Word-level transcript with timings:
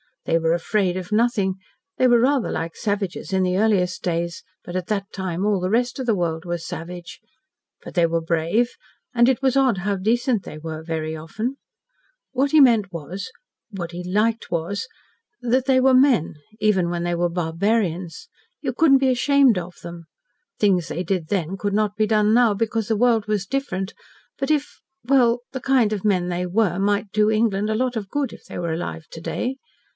They 0.25 0.39
were 0.39 0.53
afraid 0.53 0.97
of 0.97 1.11
nothing. 1.11 1.55
They 1.97 2.07
were 2.07 2.19
rather 2.19 2.51
like 2.51 2.75
savages 2.75 3.33
in 3.33 3.41
the 3.43 3.57
earliest 3.57 4.03
days, 4.03 4.43
but 4.63 4.75
at 4.75 4.85
that 4.87 5.11
time 5.13 5.45
all 5.45 5.59
the 5.59 5.69
rest 5.69 5.97
of 5.99 6.05
the 6.05 6.15
world 6.15 6.43
was 6.43 6.65
savage. 6.65 7.19
But 7.83 7.93
they 7.95 8.05
were 8.07 8.21
brave, 8.21 8.71
and 9.13 9.27
it 9.29 9.41
was 9.43 9.55
odd 9.57 9.79
how 9.79 9.95
decent 9.97 10.43
they 10.43 10.57
were 10.59 10.83
very 10.83 11.15
often. 11.15 11.57
What 12.31 12.51
he 12.51 12.59
meant 12.59 12.91
was 12.91 13.31
what 13.69 13.91
he 13.91 14.03
liked 14.03 14.49
was, 14.49 14.87
that 15.41 15.65
they 15.65 15.79
were 15.79 15.93
men 15.93 16.35
even 16.59 16.89
when 16.89 17.03
they 17.03 17.15
were 17.15 17.29
barbarians. 17.29 18.27
You 18.59 18.73
couldn't 18.73 18.99
be 18.99 19.09
ashamed 19.09 19.57
of 19.57 19.75
them. 19.81 20.05
Things 20.59 20.87
they 20.87 21.03
did 21.03 21.27
then 21.27 21.57
could 21.57 21.73
not 21.73 21.95
be 21.95 22.07
done 22.07 22.33
now, 22.33 22.53
because 22.55 22.87
the 22.87 22.97
world 22.97 23.27
was 23.27 23.47
different, 23.47 23.93
but 24.37 24.49
if 24.49 24.81
well, 25.03 25.41
the 25.51 25.61
kind 25.61 25.93
of 25.93 26.05
men 26.05 26.27
they 26.29 26.45
were 26.45 26.79
might 26.79 27.11
do 27.11 27.29
England 27.29 27.69
a 27.71 27.75
lot 27.75 27.95
of 27.95 28.09
good 28.09 28.33
if 28.33 28.45
they 28.45 28.57
were 28.57 28.73
alive 28.73 29.05
to 29.11 29.21
day. 29.21 29.57